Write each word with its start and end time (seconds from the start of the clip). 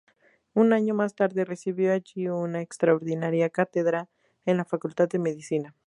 Un 0.55 0.73
año 0.73 0.95
más 0.95 1.13
tarde 1.13 1.45
recibió 1.45 1.93
allí 1.93 2.27
una 2.27 2.63
extraordinaria 2.63 3.51
cátedra 3.51 4.09
en 4.47 4.57
la 4.57 4.65
facultad 4.65 5.07
de 5.07 5.19
Medicina. 5.19 5.75